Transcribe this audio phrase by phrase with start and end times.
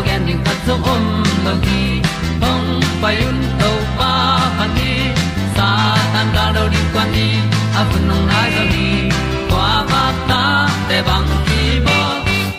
[0.00, 1.04] tu pi zo gen ding khat zo om
[1.44, 2.02] lo gi
[2.42, 4.12] hong pai un to pa
[4.58, 4.92] pa ni
[5.56, 5.68] sa
[6.12, 7.28] tan da do di kwan ni
[7.78, 8.88] a bu nong nai zo ni
[9.50, 10.42] kwa ba ta
[10.88, 11.98] te bang ki bo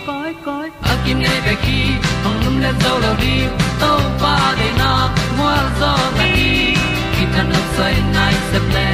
[0.07, 1.79] koi koi a kim nei be ki
[2.23, 3.35] hong lum le zo lo di
[3.81, 4.91] to pa de na
[5.37, 6.51] mo zo ta ni
[7.13, 8.87] ki tan no sai nai se ple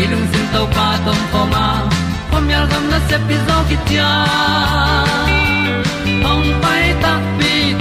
[0.00, 1.66] ilung sin to pa tom pa ma.
[2.30, 4.10] Pom yal gam na se pi zo ki tia
[6.26, 7.12] hong pai ta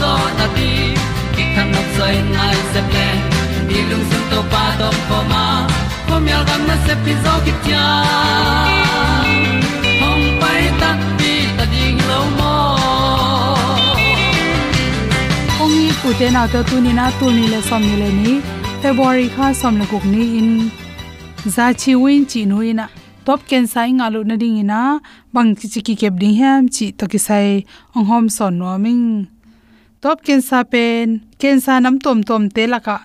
[0.00, 0.70] zo na ti
[1.34, 3.08] ki kan nok sai nai se ple
[3.68, 5.44] ni lung sun to pa to pa ma.
[6.08, 7.84] Ko mi al gam na se pi zo ki tia
[10.00, 12.54] hom pai ta ti ta ding lo mo
[15.62, 18.10] ong ni pu te na to tu ni na tu ni le som ni le
[18.20, 18.32] ni
[18.82, 20.50] february kha som le kok ni in.
[21.54, 22.86] Za chi win chi nu ina
[23.26, 24.80] top ken sai nga lu na ding ina
[25.34, 27.48] bang chi chi ki kep ding hem chi to ki sai
[27.96, 29.06] ong hom son no ming
[30.02, 32.96] top cancer sa pen, cancer sa nam tom tom te laka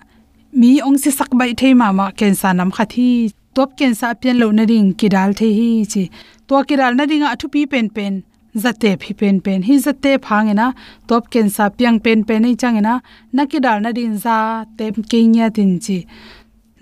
[0.52, 3.32] mi ong si sak bai thei ma ma cancer sa nam kha thi.
[3.54, 6.02] Top cancer sa lo na ring ki dal the hi chi.
[6.48, 8.22] To ki dal na ding a thu pi pen pen,
[8.62, 9.62] zate phi pen pen.
[9.68, 10.66] Hi zate phangena
[11.08, 12.94] top cancer sa piang pen pen nei changena
[13.36, 15.98] nakidal na din za tem ke nya tin chi.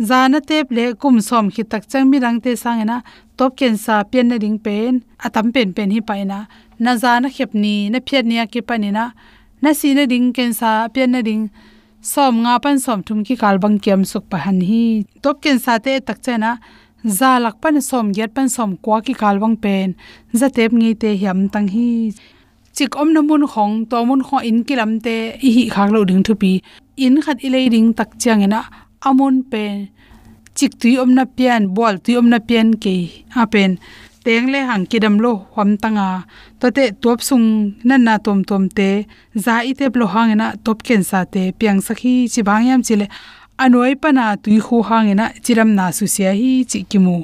[0.09, 2.97] Zana tep le kum som khi tak chang mi rang te sangena
[3.37, 6.39] top cancer sa na ring pen, atam pen pen hi paina
[6.79, 9.13] na za na khep ni, na phiat nia ki panina
[9.63, 11.51] na si na ding ken sa pian na ding,
[12.01, 15.05] som nga pan som thum ki kalbang kem suk pa han hi.
[15.23, 16.59] Top ken sa te tak chena,
[17.05, 19.95] za lak pan som get pan som kwa ki kalwang pen,
[20.33, 22.13] za tep ngi te hiam tang hi.
[22.77, 25.17] Chik om na mun khong, to mun kho in kilam te
[25.47, 26.53] i hi khak lo ding thu pi
[27.05, 28.61] in khat i lei ding tak chang ena
[29.09, 29.89] amun pen.
[30.57, 32.95] Chik tui om na pian bol tui om na pian ke,
[33.43, 33.71] a pen
[34.25, 36.09] teng le hang kidam lo hom tanga.
[36.61, 37.47] To te top sung
[37.89, 39.07] nan na tom tom te,
[39.45, 43.07] za i te blo hangena top ken sa te piang sakhi chi bang yam chile.
[43.63, 47.17] Anoi pana tui khu hangena chiram na su sia hi chi kimu.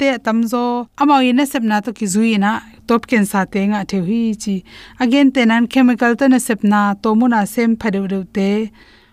[0.00, 0.62] Te tamzo
[1.00, 2.50] amao na sep na to ki zui na
[2.88, 4.54] top ken sa te nga the hi chi.
[5.02, 8.48] Again te nan chemical ta na sep na to mu na sem phade de te.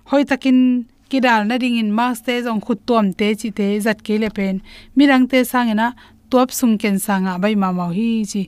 [0.10, 0.60] Hoi takin
[1.10, 4.30] kidal na ding in max te jong khut tom te chi te zat ke le
[4.38, 4.56] pen.
[4.98, 5.88] Mirang te sangena
[6.34, 8.42] tuap sung ken sanga bai ma ma hi chi.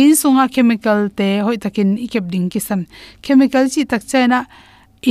[0.00, 2.80] In sunga chemical te hoi takin ikep ding kisam.
[3.22, 4.40] Chemical chi tak chaina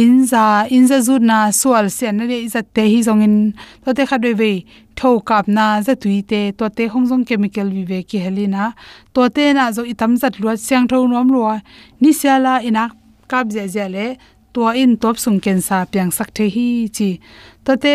[0.01, 0.43] in za
[0.75, 3.35] in za zu na sual se na re za te hi zong in
[3.85, 4.51] to te khadwe ve
[4.99, 8.73] tho kap na za tui te to te hong zong chemical vi ve ki helina
[9.13, 11.55] to te na zo itam zat lua siang tho nom lua.
[12.01, 12.89] Ni siala ina
[13.31, 14.07] kap je je le
[14.53, 17.09] to in top sung ken sa piang sak the hi chi.
[17.63, 17.93] To te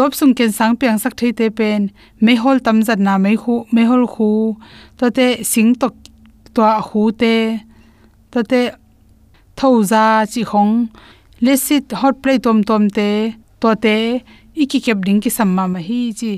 [0.00, 1.80] top sung ken sang piang sak thei te pen
[2.24, 4.30] me hol tam zat na me khu me hol khu
[4.98, 5.94] to te sing tok
[6.54, 7.34] to a khu te
[8.32, 8.60] to te
[9.58, 10.72] thau za chi khong
[11.44, 13.08] le sit hot play tom tom te
[13.60, 13.96] to te
[14.62, 16.32] iki kep ding ki samma ma hi chi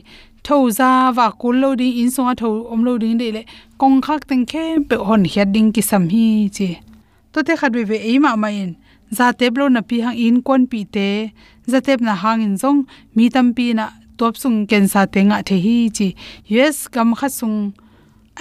[0.47, 3.43] thau za wa kul lo ding in song a thau om lo ding de le
[3.81, 6.27] kong khak teng khe pe hon hiat ding ki sam hi
[6.57, 6.69] chi
[7.33, 8.71] to te khat ve ve e ma ma in
[9.13, 11.09] za teblo na pi hang in kon pi te,
[11.69, 15.21] za tep na hang in zong, mi tam pi na top sung ken sa te
[15.29, 16.09] nga the hi chi.
[16.49, 17.77] Yes kam kha sung,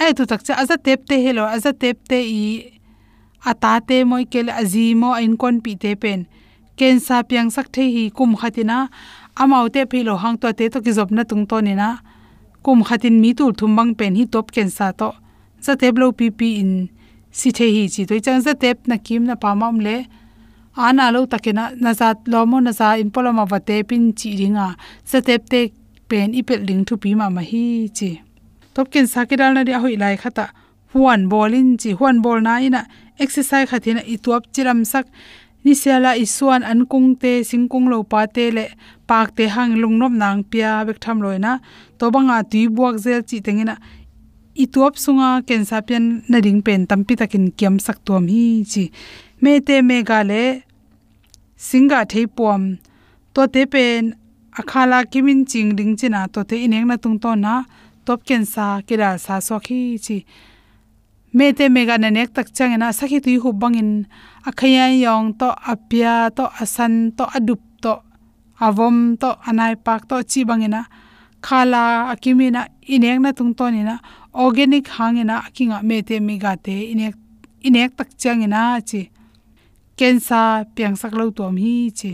[0.00, 2.42] ai tu tak cha, aza tep te hello, aza tep te i,
[3.44, 6.24] ata te moi kel azimo in kon pi te pen.
[6.78, 8.88] Ken sa piang sak the hi kum khatina
[9.36, 12.00] amau te phi lo hang to te to ki job na tung to ni na.
[12.64, 15.12] Kum khatin mi tu thum bang pen hi top ken sa to.
[15.60, 16.88] Za tep lo pi pi in,
[17.30, 19.96] si the hi chi to chang za tep na kim na pa mam le
[20.76, 24.66] ana lo takena nazat lomo naza in poloma wate pin chi ringa
[25.04, 25.60] satep te
[26.08, 28.10] pen ipel ding thu pi ma ma hi chi.
[28.74, 30.44] Topkin sakidal na ri hoi lai khata
[30.92, 31.90] huan bolin chi.
[31.98, 32.80] Huan bol na ina
[33.18, 35.06] exercise khathina ituap chiram sak.
[35.64, 38.64] Ni sela isuan an kung te, singkung lo pa te le
[39.08, 41.52] pak te hang lungnop nang pia bek tham loina
[41.98, 43.76] to banga tui buak zel chi tengina
[44.64, 48.84] ituap sunga kensa pian na ring pen tampi takin kiam sak tuam hi chi
[49.42, 50.42] me te me ga le
[51.66, 52.62] singa thei pom
[53.34, 54.02] to te pen
[54.60, 57.54] akhala kimin ching ding china to te ineng na tung to na
[58.06, 60.16] top ken sa kira sa so khi chi.
[61.36, 63.90] Me te me ga na nek tak chang na sakhi tui hu bangin,
[64.48, 67.94] akhaya yong to apia, to asan, to adup, to
[68.60, 70.82] avom, to anai pak, to chi bangina
[71.46, 72.62] khala akimina
[72.94, 73.96] inek na tung to ni na
[74.44, 77.14] organic hangena kinga me te me ga te inek
[77.66, 79.02] inek tak chang ina chi
[79.98, 82.12] kensa piang sak lo tom hi che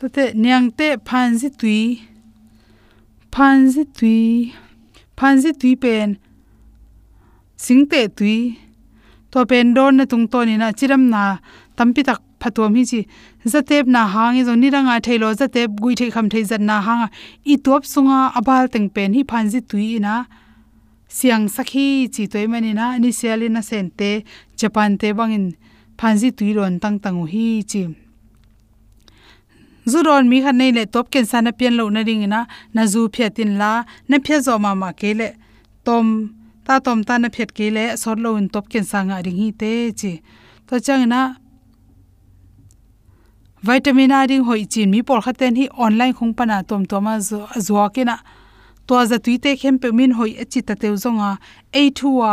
[0.00, 1.80] to te nyang te phan ji tui.
[3.34, 4.52] Phan ji tui.
[5.18, 6.08] Phan ji tui pen.
[7.64, 8.38] Sing te tui.
[9.30, 11.22] To pen don na tung to ni na chiram na
[11.76, 13.00] tampi tak phatom hi chi
[13.52, 15.28] zatep na hangi zo niranga thailo.
[15.40, 17.08] Zatep gui thei kham thei zan na hanga.
[17.52, 20.14] I top sunga abal teng pen hi phan ji tui na
[21.16, 24.10] siang sakhi chi toimani na ni sialina sente
[24.60, 25.46] japan te bangin
[26.00, 27.82] phanji tuiron tang tangu hi chi.
[29.92, 32.40] Zuron mi khan nei le top ken sana pian lo na ring na
[32.74, 33.70] na zu phya tin la,
[34.08, 35.28] na phya zo ma ma ke le.
[35.86, 36.06] Tom,
[36.66, 39.48] ta tom ta na phet ke le, sor lo in top ken sanga ring hi
[39.60, 40.12] te chi.
[40.68, 41.20] To chang na
[43.62, 47.14] vitamin a ring hoi chin mi por khaten hi online khung pana tom to ma
[47.28, 48.16] zo zo ke na.
[48.86, 51.30] To za tuite khem pe min hoi achi ta teu zonga
[51.80, 52.32] a thuwa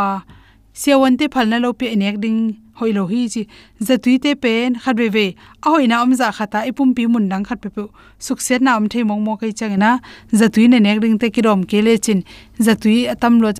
[0.80, 2.40] sewante phalna lo pe enek ding
[2.78, 3.42] hoi lo hi chi
[3.88, 5.26] zatui te pen khatwe ve
[5.66, 7.84] a hoi na om za khata ipum pi mun dang khat pe pe
[8.26, 9.90] suk se na om the mong mo kai chang changena
[10.40, 12.22] zatui ne nek ring te ki rom ke le chin.
[12.66, 13.52] Zatui atam lo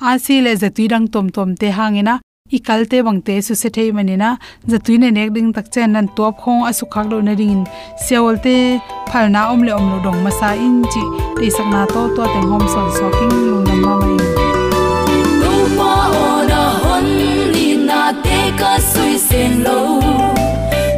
[0.00, 2.14] a si le zatui dang tom tom te hangena,
[2.50, 4.30] ikal te bang te su se thei mani manina
[4.70, 7.62] zatui ne nek ding tak chen nan top khong asu khak lo na ring
[8.06, 8.56] seol te
[9.10, 11.04] phal na om le om lo dong ma sa in chi
[11.38, 14.29] te sak na to to te hom son so king lung nam ma mai
[19.40, 20.00] sui sen lo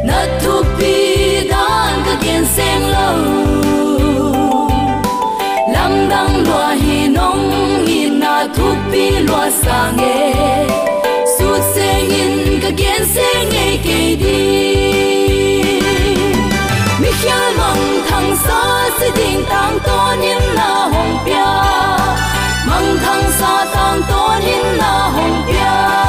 [0.03, 0.19] na
[0.77, 0.95] pi
[1.49, 3.07] dan ka kien sen lo
[5.73, 7.45] lam dang lo hi nong
[7.87, 10.17] hi na thu pi lo sang e
[11.37, 14.41] su sen in ka kien sen e ke di
[17.01, 18.61] mi hial mang thang sa
[18.99, 21.51] si ding tang to nin na hong pia.
[22.67, 26.02] Mang thang sa tang to nin na hong pia.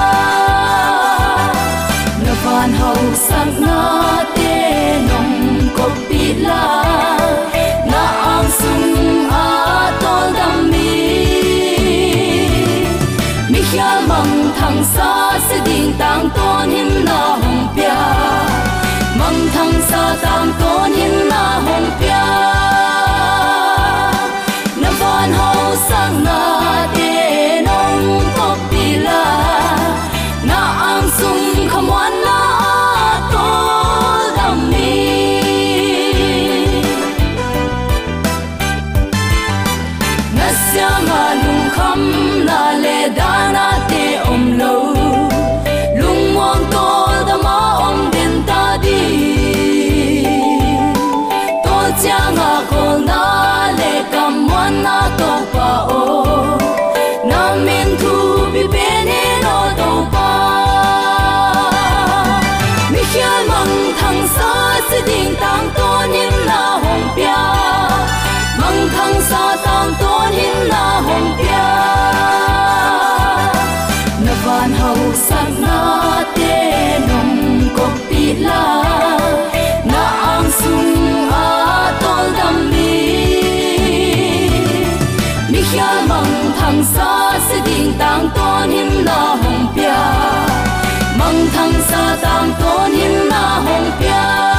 [3.15, 3.79] sak na
[4.35, 4.55] te
[5.09, 6.65] nong ko pi la.
[7.91, 8.03] Na
[8.35, 9.47] ang sung a
[10.03, 10.93] tol dam mi
[13.51, 15.11] mi hia mang thang sa
[15.47, 17.63] se ding tang ton him na hong
[19.21, 22.25] mang thang sa tang ton him na hong pia.
[24.83, 25.53] Na van ho
[25.89, 26.41] sak na
[26.97, 27.13] te
[27.67, 28.03] nong
[30.51, 32.15] na ang sung khom wan
[33.35, 33.64] dam
[70.75, 71.67] na hong pia
[74.25, 75.79] na van hau san na
[76.37, 76.55] te
[77.09, 77.37] nong
[77.77, 78.63] ko pi la.
[79.91, 81.47] Na ang sung a
[82.03, 82.95] tol dam mi
[85.53, 87.11] mi hial mang thang sa
[87.47, 90.01] se ding tang ton him na hong pia
[91.21, 94.54] mang thang sa tang ton him na hong pia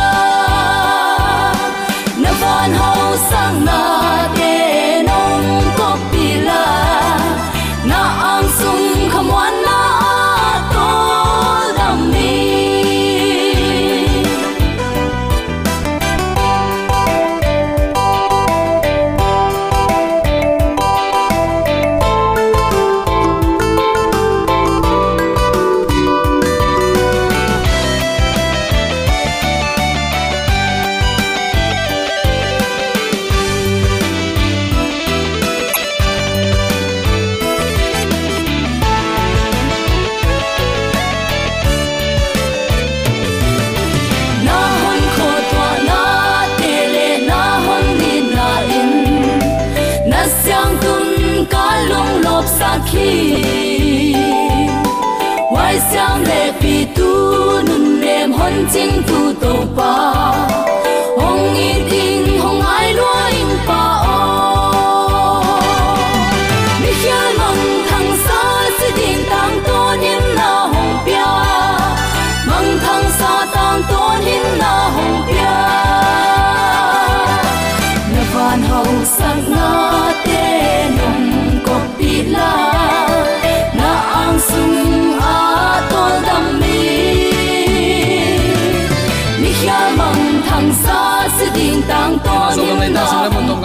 [58.65, 60.85] lem hon ching tu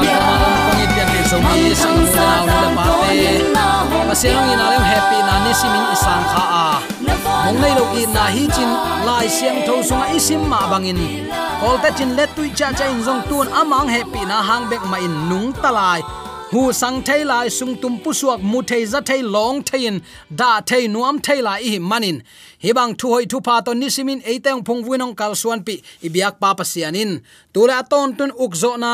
[0.01, 0.19] pia
[0.67, 3.71] kong it na so ni sang la na le pa te
[4.09, 6.67] pasiang ina le happy na ni simin isang kha a
[7.45, 8.71] mong nei lo ki na hi chin
[9.07, 10.99] lai siang tho sunga isim ma bangin
[11.67, 14.83] ol ta chin let tu cha cha in jong tun amang happy na hang bek
[14.91, 16.01] ma in nung talai
[16.51, 20.01] hu sang thei lai sung tum pu suak mu thei za thei long thein,
[20.41, 22.19] da thei nuam thei lai hi manin.
[22.63, 25.75] Hi bang thu hoi thu pa to ni simin eiteng phung winong kal suan pi
[26.07, 27.13] ibiak pa pasianin
[27.55, 28.93] tula ton tun ukzo na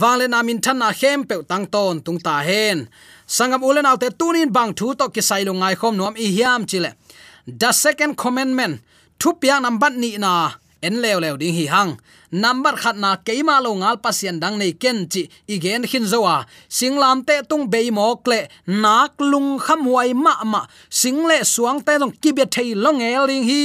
[0.00, 2.78] wale na min than na hem pe tang ton tung ta hen.
[3.36, 6.62] Sangam ulen autte tunin bang thu to ki sai lo ngai khom nuam i hiam
[6.70, 6.90] chile
[7.46, 8.80] the second commandment,
[9.18, 10.50] thu piang nam ban ni na
[10.86, 11.92] en leo leo ding hi hang.
[12.42, 15.22] Number khat na keima lo ngal pasien dang nei ken chi
[15.54, 16.36] igen hin zowa
[16.76, 18.40] singlam te tung bei mo kle
[18.82, 20.62] nak lung kham wai ma ma.
[21.00, 23.64] Single suang te long kibet thei long el ring hi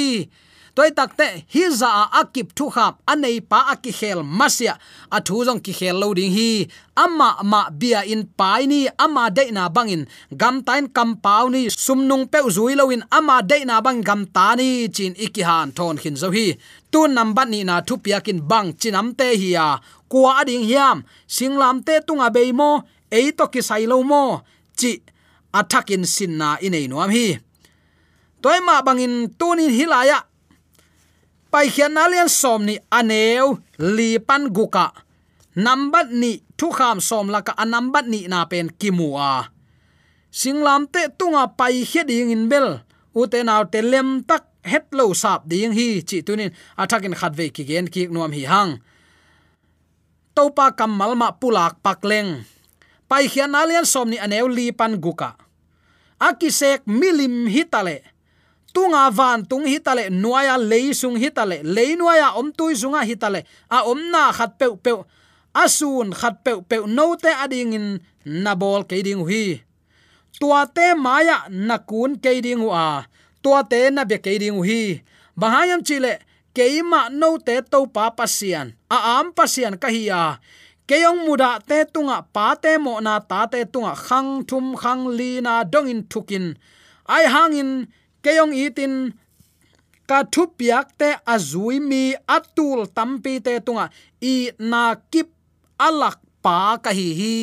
[0.76, 4.74] toy takte hi za akip thu khap, anei pa aki khel masia.
[5.12, 6.68] Athu jong ki khel lo ding hi.
[7.04, 10.04] Ama ma bia in pai ni ama de na bangin.
[10.42, 14.26] Gam tain kam pau ni sumnung pe zui lo in ama de na bang gam
[14.36, 16.46] ta ni, chin iki han thon khin zo hi.
[16.92, 19.80] Tu number ni na thu piakin bang chinam te hi ya
[20.12, 20.98] kwa ding hiam
[21.28, 24.24] singlam te tunga be mo, ei to ki sai lo mo.
[24.80, 24.92] Chi
[25.54, 27.40] athakin sinna inei nuam hi.
[28.42, 30.18] Toy ma bangin tunin hilaya
[31.52, 34.96] pai khian alian som ni aneu li pan guka.
[35.52, 39.52] Number ni thu kham som laka number ni na pen kimua.
[40.32, 42.80] Singlam te tunga pai khiat ding in bel.
[43.12, 47.52] Ute naw te lem tak het lo sap ding hi chi tunin athakin khat ve
[47.52, 48.80] ki gen ki nuam hi hang.
[50.32, 52.48] Topa kamal ma pulak pakleng
[53.12, 55.36] pai khian alian som ni aneu li pan guka.
[56.16, 58.08] Akisek milim hitale
[58.74, 64.32] tunga van tung hitale, nuaya leisung hitale leinuaya om tui sunga hitale, a om na
[64.32, 64.92] khat pe pe
[65.54, 67.88] asun khat pe pe note ading in
[68.26, 69.62] na bol ke ding hi
[70.40, 73.04] tua te maya na kun ke ding wa
[73.44, 75.04] tua te na be ke ding hi
[75.36, 76.20] bahayam chile,
[76.56, 80.40] keima no te to pa pasian, a am pasian ka hi ya
[80.92, 85.40] keyong muda te tunga, pa te mo na ta te tunga, khang thum khang li
[85.40, 86.60] na dong in thukin.
[87.08, 87.88] Ai hangin
[88.24, 88.94] keyong itin
[90.10, 92.04] ka thu piak te azui mi
[92.38, 93.86] atul tampi te tunga.
[94.22, 95.30] I na kip
[95.88, 97.38] alak pa ka hi hi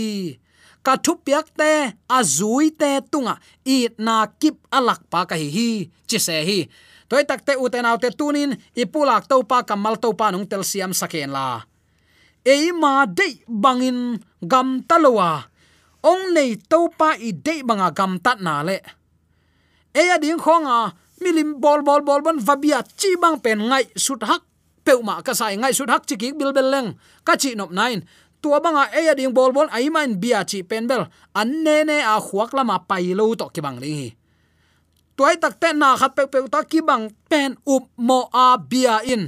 [0.87, 1.71] ka thu piak te
[2.19, 3.35] azui te tunga.
[3.67, 5.71] I na kip alak pa ka hi hi
[6.09, 6.61] chi se hi
[7.09, 10.93] toy tak te uten autte tunin ipulak to pa kamal to pa nong tel siam
[10.93, 11.65] saken la.
[12.45, 15.49] Eima de bangin gam talowa
[16.05, 18.79] ong nei to pa i de banga gam tat na le
[19.95, 20.93] eya ding à, khonga à?
[21.21, 24.43] milim bol bol bol ban vabia chi bang pen ngai sut hak
[24.85, 26.93] peu ma ka sai ngai sut hak chi ki bil bel leng.
[27.25, 28.01] Ka chi nop nine.
[28.43, 31.03] Tua banga eya à, ding bol bol, ai man bia chi pen bel
[31.35, 34.11] an ne ne a khuak lama pai lo to ki bang ling hi
[35.19, 39.03] tuai tak te na khat pe pe ta ki bang pen up mo a bia
[39.03, 39.23] in.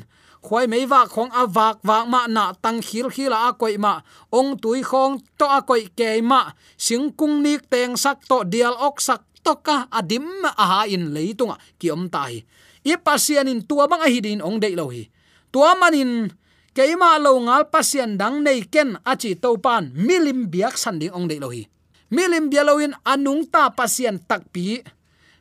[0.46, 4.00] Khoi mei wa khong a wak wak ma na tang khil khila a koi ma
[4.38, 6.40] ong tui khong to a koi ke ma
[6.78, 12.08] sing kung nik teng sak to dial ok sak toka adim aha in leitunga kiom
[12.12, 12.44] tai
[12.84, 15.04] i pasian in tua bang ahidin ong dei lo hi.
[15.52, 16.30] Tua manin
[16.72, 21.52] keima lo ngal pasian dang nei ken achi topan milim biak sanding ong dei lo
[21.52, 21.66] hi.
[22.10, 24.80] Milim bialoin anung ta pasian tak pi.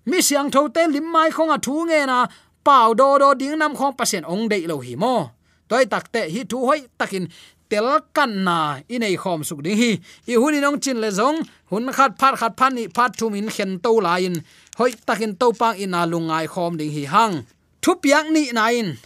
[0.09, 2.27] Mi siang tho te lim mai khong a thu nge na
[2.65, 5.31] pau do do ding nam khong pasian ong dei lo hi mo.
[5.69, 7.29] Toy takte hi thu hoi takin
[7.69, 8.81] tel kan na.
[8.89, 9.91] Inei khom suk ding hi.
[10.31, 11.37] I hunin ong chin le zong.
[11.69, 14.35] Hun khat phat khat phan ni phat thum in khen to la in.
[14.77, 17.45] Hoi takin to pang in na lungai khom ding hi hang.
[17.81, 18.97] Thu piak ni na in.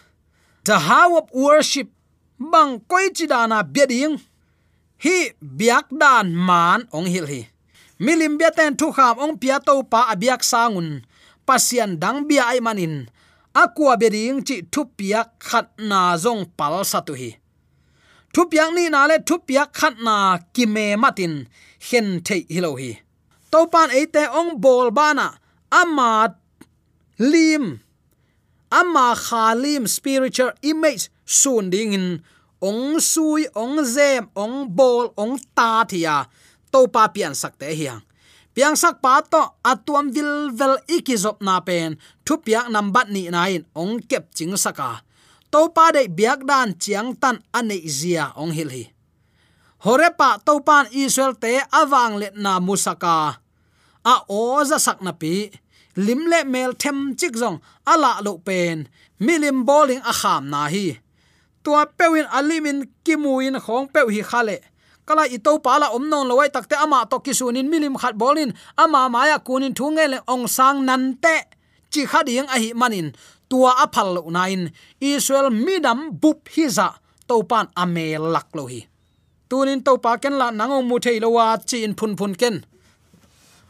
[0.65, 1.89] The how of worship,
[2.39, 4.15] bang koi chi dana beding
[5.03, 7.41] hi biak dan man ong hil hi.
[7.99, 11.03] Milim bia ten thu kham ong pia to pa abiak sangun
[11.47, 13.11] pasian dang bia ai manin
[13.53, 17.42] akwa beding chi thu piak khat na zong pal satu hi
[18.33, 20.15] thu piak ni na le thu piak khat na
[20.53, 21.33] ki me matin.
[21.87, 22.91] Hen thei hilo hi.
[23.51, 25.27] To pan ate ong bol bana
[25.81, 26.11] ama
[27.31, 27.65] lim.
[28.79, 32.07] Ama khalim spiritual image sun ding in.
[32.69, 36.17] Ong sui, ong zem, ong bol, ong ta thia
[36.71, 38.01] to pa pian sak te hiang
[38.53, 41.97] piang sak pa to atuam vil vel ikizop na pen.
[42.25, 45.01] Thu piak nam bat ni nain ong kep ching saka
[45.53, 48.89] to pa de biak dan chiang tan ane zia, ong hil hi.
[49.85, 53.37] Horepa to pan israel te awang let na musaka.
[54.01, 55.53] A oza sakna pi
[55.93, 58.89] limle mel them chik zong ala lo pen,
[59.21, 60.97] milim bowling a kham na hi.
[61.61, 64.57] Tua pewin alimin kimuin khong pe hi khale.
[65.05, 69.75] Kala ito pala omnon lowai takte ama to kisunin milim khat bolin, ama maya kunin
[69.77, 71.45] thunge le ong sang nante
[71.93, 73.13] chi khading a hi manin
[73.53, 74.73] tua aphal lo nain.
[74.97, 76.97] Israel midam bup hiza,
[77.29, 78.81] topan ame lak lo hi.
[79.49, 82.65] Tunin topa ken la nango mu thei lowa chi in phun phun ken.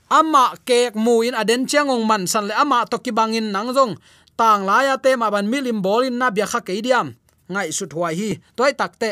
[0.08, 3.94] Ama kek mu in aden changong man san le ama to ki bangin nang jong
[4.40, 7.08] tang la ya te ma ban milim bolin na bia kha ke diam
[7.52, 9.12] ngai su thwai hi, toy takte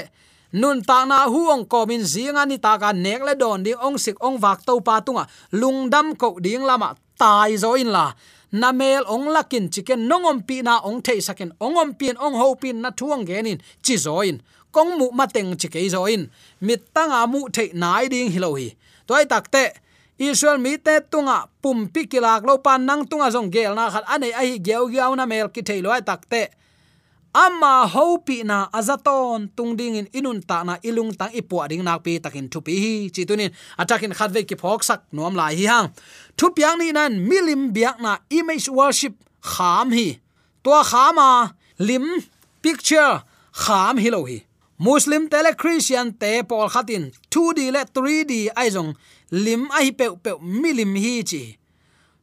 [0.62, 3.98] nun ta na hu ong komin zinga ni ta ka nek le don ding ong
[4.04, 5.24] sik ong wak to pa tunga.
[5.52, 8.06] Lungdam ko ding lama, tai zo in la
[8.52, 12.56] na mel ong lakin chicken nongom pi na ong thei saken ongom pin ong ho
[12.56, 14.42] pin na thuang genin chi zoin.
[14.72, 16.30] Kong mu mateng chi ke zoin.
[16.62, 18.76] Mit tanga mu thei nai ding hilohi
[19.12, 19.76] toy takte
[20.18, 24.06] Israel mi te tunga pum pi kilak lo pan nang tunga zong gel na khat
[24.08, 26.42] ane ai geu geu na mel ki thei loi takte
[27.34, 32.20] ama hopi na azaton tungding in inun ta na ilung tang ipu ding nak pi
[32.20, 32.94] takin thupi hi.
[33.10, 35.88] Chitunin atakin khatve ki phok sak nuam lai hi hang.
[36.38, 40.20] Thupiang ni nan milim biak na image worship kham hi.
[40.63, 42.06] To khama lim
[42.62, 43.24] picture
[43.63, 44.44] kham hi lo hi.
[44.80, 48.91] Muslim tele christian te pol khatin 2d le 3d aizong
[49.32, 51.44] lim ai pe pe milim hi chi.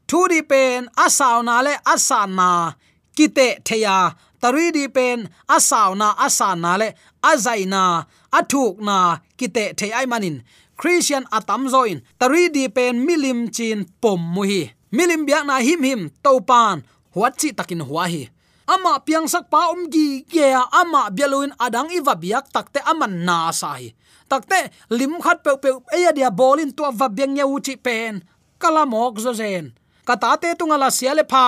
[0.09, 2.75] 2d pen asawna le asana
[3.16, 6.88] kite theya tari di pen asaw na asan na le
[7.22, 8.96] azai na athuk na
[9.38, 10.42] kite, thei ai manin.
[10.79, 15.83] Christian atam zoin tari di pen milim chin, pom mu hi milim biak na him
[15.83, 18.31] him to pan huat chi takin huwa hi.
[18.68, 23.48] Ama piang sak pa om gi ge ama beluin adang iwa biak, takte aman na
[23.51, 23.96] sai
[24.29, 28.20] takte, lim khat pe pe e dia bolin to va beng nya uchi pen,
[28.61, 29.72] kalamok zo zen
[30.09, 31.44] kata te tunga la siale pha.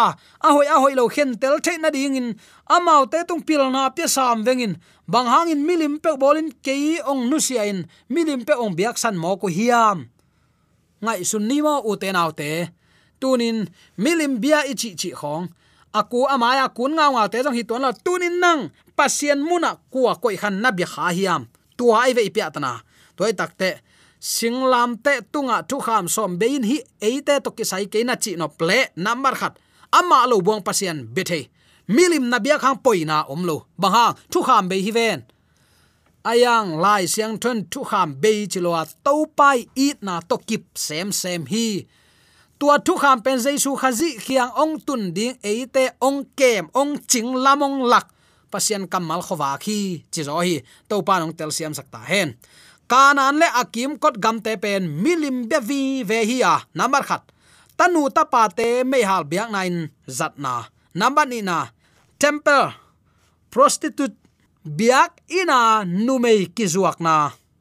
[0.46, 2.28] A hoi a hoi lo khen tel the na ding in.
[2.68, 4.76] Amau te tung pil na pe sam vengin
[5.12, 6.74] bang hang in milim pe bolin ke
[7.10, 7.80] ong nu sia in.
[8.14, 9.98] Milim pe ong biak san mo ko hiam.
[11.02, 12.68] Ngai sun ni mo u te nau te.
[13.20, 13.58] Tunin
[13.96, 15.48] milim bia ichi chi khong.
[16.00, 18.62] Aku amaya kun nga nga te jong hi ton la tunin nang.
[18.96, 21.42] Pasien muna kuwa koi khan na bi kha hiam.
[21.76, 22.72] Tua ai ve ipya tana
[23.16, 23.70] toy takte
[24.20, 28.36] singlam te tunga tu kham som bein hi eite to ki sai ke na chi
[28.36, 29.56] no ple number khat.
[29.92, 31.48] Ama lo buang pasien bethe.
[31.88, 33.66] Milim na bia khang poina omlo.
[33.80, 35.20] Banga tu kham be hi ven.
[36.22, 41.08] Ayang lai siang thun tu kham be chiloa to pai it na to kip sem
[41.12, 41.86] sem hi.
[42.60, 47.32] Tua thu kham pen jaisu khazi khiang ong tun ding eite ong kem ong ching
[47.32, 48.06] lamong lak.
[48.52, 50.60] Pasien kamal khowa khi chi zo hi.
[50.88, 52.36] To pa nong tel siam sakta hen
[52.90, 56.54] kanan le akim kot gam te pen milim be vi ve hi a.
[56.78, 57.22] Number khat.
[57.78, 59.76] Tanu ta pa te me hal biak nain
[60.18, 60.54] zat na.
[61.00, 61.58] Number ni na.
[62.20, 62.74] Temple.
[63.52, 64.18] Prostitute.
[64.78, 65.58] Biak ina
[66.06, 67.14] numei kizuak na.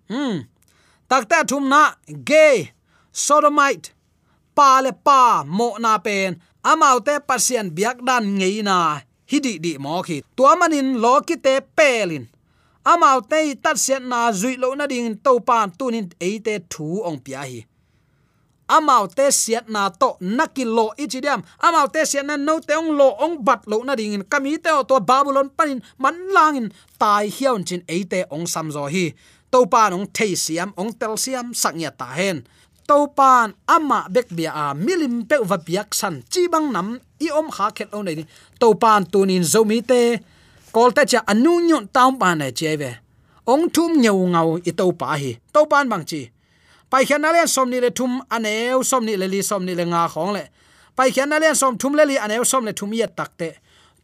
[0.10, 0.38] Hmm.
[1.10, 1.82] Takta thum na.
[2.30, 2.58] Gay.
[3.24, 3.88] Sodomite.
[4.58, 5.22] Pa le pa
[5.58, 6.42] mo na pen.
[6.72, 8.78] Amaute pasien biak dan ngei na.
[9.32, 10.18] Hidi di mo khi.
[10.36, 12.26] Tuamanin lo ki te pelin
[12.86, 17.20] amau te tat set na zui lo na ding to pan tunin eite thu ong
[17.20, 17.66] pia hi.
[18.70, 23.10] Amau te set na to nakilo ichidiam amau te set na no te ong lo
[23.26, 26.68] ong bat lo na ding kami te to babylon panin man langin
[27.02, 29.14] tai hiaun chin eite ong samzo hi.
[29.50, 32.46] To pan ong te siam, ong tel siam saknya ta hen.
[32.86, 37.28] To pan ama bek bia a milim pe va biak san chi bang nam i
[37.34, 38.26] om kha khet lo nei
[38.62, 40.22] to pan tunin zomi te
[40.76, 42.92] kolte cha anu nyon taum pa na cheve
[43.52, 45.32] ong thum nyau ngau i to pa hi.
[45.54, 46.22] To pan bang chi.
[46.90, 49.74] Pai khian na len som ni le thum aneu som ni le li som ni
[49.80, 50.44] le nga khong le.
[50.98, 53.50] Pai khian na len som thum le li aneu som le thum yet takte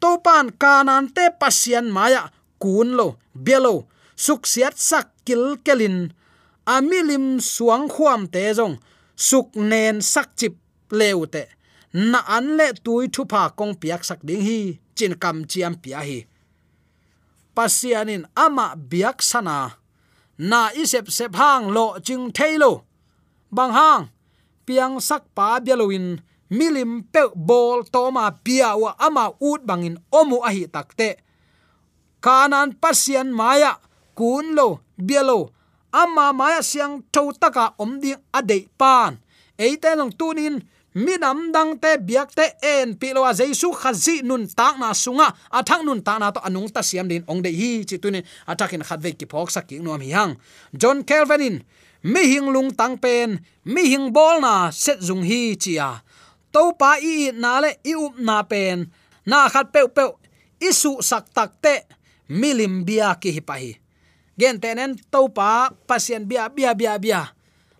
[0.01, 2.23] to pan kanan te pasian maya
[2.62, 3.08] kun lo
[3.45, 3.73] belo
[4.25, 5.97] suk siat sak kil kelin
[6.75, 8.75] amilim suang khuam te jong
[9.28, 10.56] suk nen sak chip
[10.99, 11.43] leute
[12.12, 14.60] na an le tui thu pa kong piak sak ding hi,
[14.97, 16.19] chin kam chiam pia hi
[17.56, 19.80] pasianin ama biak sana.
[20.36, 22.84] Na isep sep hang lo ching thailo
[23.56, 24.04] bang hang,
[24.68, 26.20] piang sak pa bialoin
[26.52, 31.24] milim pe bol toma pia wa ama ut bangin omu ahi takte.
[32.20, 33.78] Kanan pasian maya,
[34.18, 35.54] kun lo, bialo,
[35.94, 38.18] ama maya siang tho taka om ding
[38.76, 39.22] pan.
[39.56, 40.60] Eite tunin
[40.95, 45.27] mi nam dang te biak te en pilowa jesu khazi nun tak na sunga.
[45.51, 48.23] Athang nun ta na to anung ta siam din ong de hi, chi tu ni.
[48.47, 50.34] Atakin khat ve ki phok sak ki nom hi hang
[50.71, 51.63] john calvinin,
[52.03, 56.05] mi hing lung tang pen, mi hing bol na, set zung hi chia
[56.55, 58.88] to pa i na le i up na pen.
[59.27, 60.08] Na khat pe pe
[60.63, 61.84] isu sak tak te
[62.31, 63.75] milim bia ki hi pa hi.
[64.39, 67.21] Gen tenen to pa pasien bia bia bia bia.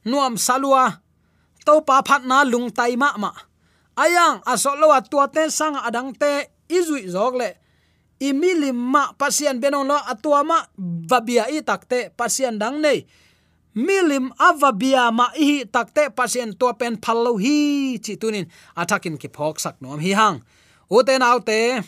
[0.04, 1.05] Nuam salua
[1.65, 3.32] to pa phat na lung tai ma ma.
[3.95, 6.32] Ayang, asolowa lo tua te sang adang te
[6.69, 7.49] izui zok le
[8.19, 10.60] imilim ma pasien benong lo atua ma
[11.10, 13.06] vabia i takte pasien dang nei.
[13.75, 18.47] Milim avabia ma i takte pasien to pen phallo hi chi tunin.
[18.75, 20.39] Atakin ki phok sak nom hi hang.
[20.88, 21.84] Uten autte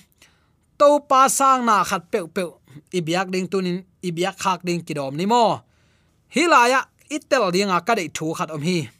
[0.79, 2.43] to pa sang na khat pe pe
[2.91, 5.63] ibiak ding tunin, ibiak khak ding kidom ni mo.
[6.35, 8.96] Hilaya itel dinga ka dei thu khat om hi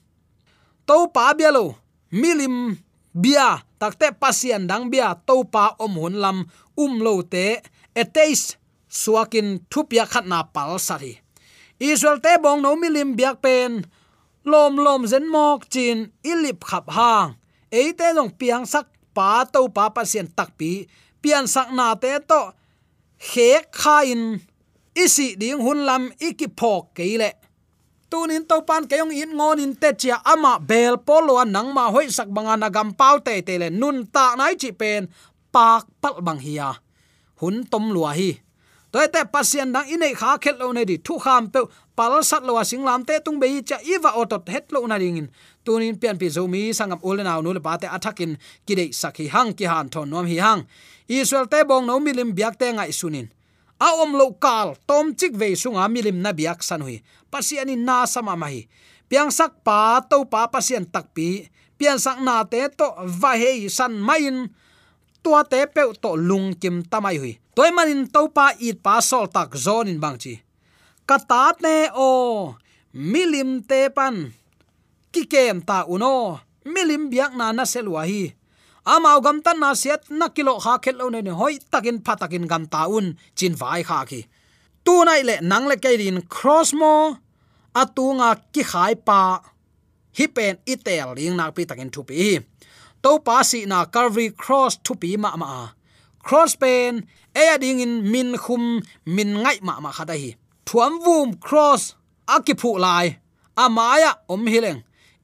[0.88, 1.76] to pa bialo
[2.10, 2.80] milim
[3.12, 3.62] bia.
[3.78, 5.14] Takte pasian dang bia.
[5.28, 6.38] To pa om hun lam
[6.80, 7.62] um lo te.
[7.94, 8.56] Eteis
[8.88, 11.28] suakin thupia khatna pal sari
[11.80, 13.86] israel te bong no milim biak pen.
[14.48, 17.38] Lom lom zen mok chin ilip khap hang.
[17.72, 20.88] Eite long piang sak pa to pa pasien tak pi.
[21.22, 22.42] Pian sak na te to
[23.20, 24.40] khe khain
[24.96, 27.30] isi ding hun lam iki phok keile
[28.08, 32.08] tunin to pan kayong in ngon in te chia ama bel polo nang ma hoi
[32.08, 35.12] sak banga na gam pau te te le nun ta nai chi pen
[35.52, 36.80] pak pal bang hiya.
[37.40, 38.40] Hun tom lua hi.
[38.92, 41.60] Toy te pasien dang inei kha khet lo ne di thu kham pe
[41.98, 45.20] pal sat lo sing lam te tung be cha iwa otot het lo na ring
[45.22, 45.28] in.
[45.66, 49.52] Tunin pian pi zomi sangam ul naw nu le pa te athakin kidei sakhi hang
[49.58, 50.64] ki han thon nom hi hang.
[51.08, 53.28] Israel te bong no milim biak te ngai sunin
[53.80, 57.02] a om lo kal, tom chik ve sunga milim na biak san hui.
[57.32, 58.68] Pasiani na sama mai
[59.08, 61.48] piang sak pa, to pa pasien tak pi.
[61.80, 62.88] Pian sak na te to
[63.22, 64.52] va hei san main
[65.24, 67.34] tua te pe to lung kim tamai hui.
[67.56, 70.38] Toy manin to pa it pa sol tak zon in bang chi.
[71.08, 72.54] Kata ne o,
[72.94, 74.34] milim te pan.
[75.14, 76.38] Ki kem ta uno,
[76.68, 78.37] milim biak na na selwa hi
[78.94, 82.64] amao gam tan na siat na kilo kha khel lo ne hoi takin phatakin gam
[82.74, 84.22] ta un, chin vai kha ki.
[84.86, 86.94] Tu nai le nang le kai din cross mo
[87.82, 89.22] atunga ki khai pa,
[90.18, 92.40] hi pen itel ling nak pi takin thu pi.
[93.04, 95.50] To pa si na calvary cross thu pi ma ma
[96.26, 96.94] cross pen
[97.44, 98.64] e ding in min khum,
[99.16, 100.32] min ngai ma ma khada hi.
[100.68, 101.82] Thuam vum cross
[102.36, 103.08] akipu lai
[103.64, 104.80] amaya om hileng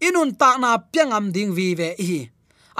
[0.07, 2.19] inun ta na piangam ding vi ve hi.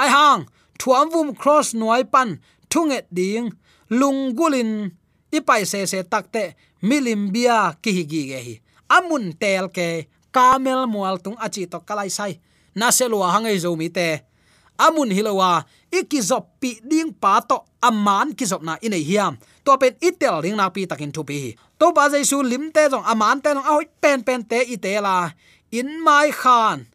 [0.02, 0.42] Ai hang
[0.80, 2.40] thuam vum cross noi pan,
[2.72, 3.54] thunget ding
[3.90, 4.92] lungulin
[5.32, 8.56] ipai se se takte milimbia ki hi gi ge hi.
[8.90, 12.34] Amun tel ke, kamel mual tung achi to kalai sai.
[12.76, 14.22] Na selwa hangai zo mi te.
[14.86, 19.38] Amun hilowa ikizop pi ding pa to aman kizop na inei hiam.
[19.66, 22.88] To pen itel ring na pi takin thu pi to ba jai su lim te
[22.92, 25.32] jong aman te jong oi pen pen te i te la.
[25.72, 26.86] In mai khan,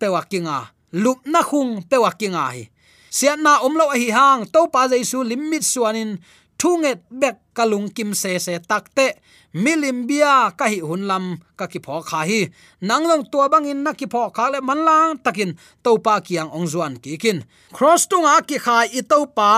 [0.00, 0.72] pewa kinga.
[0.92, 2.62] Lup na khung pewa kinga hi
[3.10, 6.18] sian na omlo hi hang, to pa jai su limit suanin
[6.58, 9.06] thunget bek kalung kim se se takte
[9.54, 12.40] milimbia ka hi hunlam ka ki pho kha hi.
[12.82, 17.16] Nanglong tua bangin na ki pho kha le manlang takin topa kiang ong zuan ki
[17.22, 17.38] kin.
[17.76, 19.52] Cross tunga ki khai i topa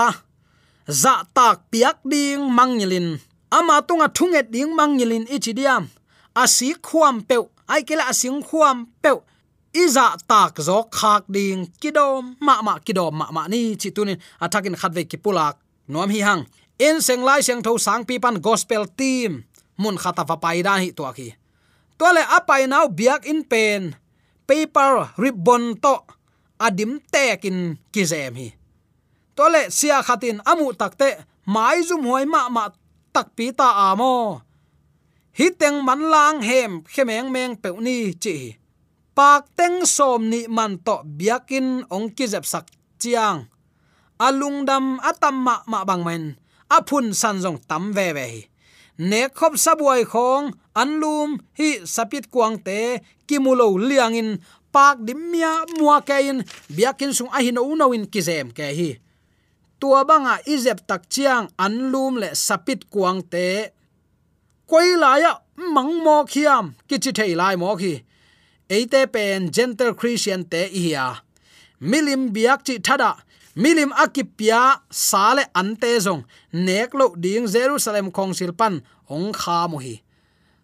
[0.87, 3.19] za tak piak ding mangilin
[3.51, 5.83] ama tunga thunget ding mangilin ichidiam
[6.35, 7.37] asi khuam pe
[7.67, 9.11] ai kela asing khuam pe
[9.71, 15.07] iza tak zo khak ding kidom, ma ma kidom, ma ma ni chitunin athakin khatve
[15.07, 15.55] ki pulak
[15.87, 16.43] nom hi hang.
[16.79, 19.43] In seng lai seng tho sang pi pan gospel team.
[19.77, 21.29] Mun khata va pai dan hi to ki.
[21.99, 23.95] To le apai now biak in pen.
[24.47, 25.95] Paper ribbon to.
[26.59, 28.49] Adim tekin kizem hi.
[29.37, 32.65] To le sia khatin amu takte mai zum hoi ma ma
[33.13, 34.41] tak pi ta amo.
[35.37, 38.60] Hi teng man lang hem, khemeng meng peuni ni chi
[39.11, 42.71] pak teng som ni man to biakin ong ki jep sak
[43.01, 43.51] chiang.
[44.21, 46.23] Alungdam atam ma ma bang men
[46.69, 48.27] aphun san jong tam ve ve
[49.09, 54.37] ne khop sabuai khong anlum hi sapit kuang te kimulo liangin
[54.71, 58.91] pak dimya mua kein biakin sung ahin o no in kizem ke hi.
[59.81, 63.73] Tua banga izep tak chiang anlum le sapit kuang te.
[64.69, 65.33] Koi la ya
[65.73, 67.93] mang mo khiam kichi thei lai mo khi
[68.71, 71.19] eite pen gentle christian te ihia.
[71.81, 73.11] Milim biak chi thada.
[73.55, 76.23] Milim akipya sale ante zong.
[76.53, 78.79] Neklo ding jerusalem khong silpan
[79.11, 79.99] ong kha mo hi.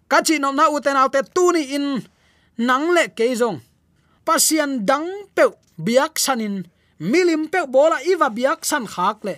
[0.08, 1.88] Kachi nom na uten autte tuni in.
[2.58, 3.60] Nang le ke zong.
[4.24, 5.44] Pasian dang pe
[5.76, 6.64] biak sanin
[7.00, 9.36] milim pe bola iwa biak san khak le.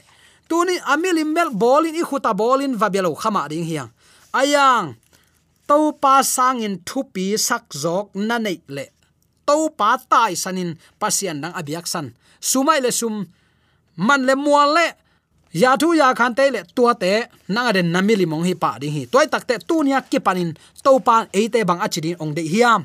[0.50, 3.90] Tuni amilim mel bolin i khuta bolin va belo khama ding hiang.
[4.30, 4.94] Ayang
[5.70, 8.86] to pa sangin thupi sak jok na nei le
[9.48, 12.08] to pa tai sanin pasian nang abiak san
[12.50, 13.16] sumai le sum
[14.08, 14.88] man le mual le
[15.62, 17.12] ya thu ya khan te le tua te
[17.54, 18.54] nang den namili mong hi.
[18.64, 20.50] Pa ding hi toy tak te tu nia ki panin
[20.86, 22.82] to pa e te bang achidin ong de hiam.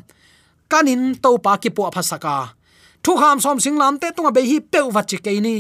[0.71, 2.37] Kanin to pa ki po phasaka
[3.05, 5.57] thu kham som sing lam te tunga be hi pe wa chi ke ni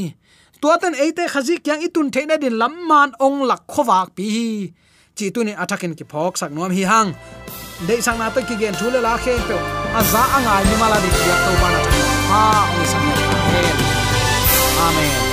[0.60, 4.08] tua ten e te khazi kyang itun the na din lam man ong lak khowak
[4.16, 4.48] pi hi
[5.16, 7.12] chi tu ni attackin ki phok sak nom hi hang
[7.88, 9.56] để sang na to ki gen thule la khen pe
[10.00, 11.80] aza angai ni mala di ya to pa na
[12.30, 12.42] ha
[12.74, 13.06] ong sang
[14.86, 15.23] amen.